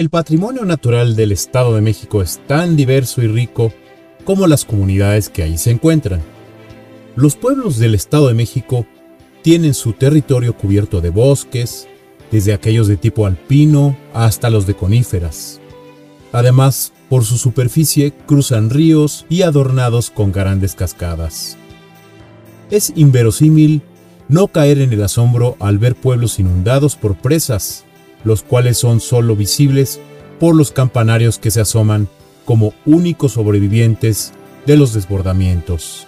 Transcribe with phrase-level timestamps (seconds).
[0.00, 3.70] El patrimonio natural del Estado de México es tan diverso y rico
[4.24, 6.22] como las comunidades que ahí se encuentran.
[7.16, 8.86] Los pueblos del Estado de México
[9.42, 11.86] tienen su territorio cubierto de bosques,
[12.30, 15.60] desde aquellos de tipo alpino hasta los de coníferas.
[16.32, 21.58] Además, por su superficie cruzan ríos y adornados con grandes cascadas.
[22.70, 23.82] Es inverosímil
[24.28, 27.84] no caer en el asombro al ver pueblos inundados por presas,
[28.24, 30.00] los cuales son solo visibles
[30.38, 32.08] por los campanarios que se asoman
[32.44, 34.32] como únicos sobrevivientes
[34.66, 36.06] de los desbordamientos.